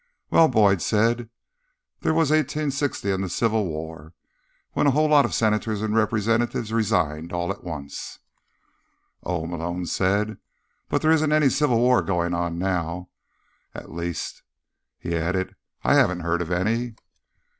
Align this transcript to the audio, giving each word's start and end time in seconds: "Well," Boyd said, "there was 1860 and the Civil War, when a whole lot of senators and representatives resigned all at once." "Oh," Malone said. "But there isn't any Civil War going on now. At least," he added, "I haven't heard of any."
"Well," 0.31 0.47
Boyd 0.47 0.81
said, 0.81 1.29
"there 1.99 2.15
was 2.15 2.31
1860 2.31 3.11
and 3.11 3.23
the 3.23 3.29
Civil 3.29 3.67
War, 3.67 4.15
when 4.71 4.87
a 4.87 4.97
whole 4.97 5.07
lot 5.07 5.25
of 5.25 5.33
senators 5.35 5.79
and 5.83 5.95
representatives 5.95 6.73
resigned 6.73 7.31
all 7.31 7.51
at 7.51 7.63
once." 7.63 8.17
"Oh," 9.21 9.45
Malone 9.45 9.85
said. 9.85 10.39
"But 10.89 11.03
there 11.03 11.11
isn't 11.11 11.31
any 11.31 11.49
Civil 11.49 11.77
War 11.77 12.01
going 12.01 12.33
on 12.33 12.57
now. 12.57 13.09
At 13.75 13.91
least," 13.93 14.41
he 14.97 15.15
added, 15.15 15.55
"I 15.83 15.93
haven't 15.93 16.21
heard 16.21 16.41
of 16.41 16.49
any." 16.49 16.95